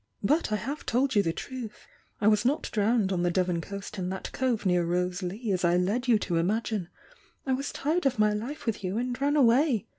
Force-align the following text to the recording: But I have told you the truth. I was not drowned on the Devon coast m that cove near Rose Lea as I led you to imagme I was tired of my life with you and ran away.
But 0.23 0.51
I 0.51 0.55
have 0.55 0.83
told 0.87 1.13
you 1.13 1.21
the 1.21 1.31
truth. 1.31 1.85
I 2.19 2.27
was 2.27 2.43
not 2.43 2.71
drowned 2.71 3.11
on 3.11 3.21
the 3.21 3.29
Devon 3.29 3.61
coast 3.61 3.99
m 3.99 4.09
that 4.09 4.31
cove 4.31 4.65
near 4.65 4.83
Rose 4.83 5.21
Lea 5.21 5.51
as 5.51 5.63
I 5.63 5.77
led 5.77 6.07
you 6.07 6.17
to 6.17 6.33
imagme 6.43 6.87
I 7.45 7.53
was 7.53 7.71
tired 7.71 8.07
of 8.07 8.17
my 8.17 8.33
life 8.33 8.65
with 8.65 8.83
you 8.83 8.97
and 8.97 9.21
ran 9.21 9.35
away. 9.35 9.85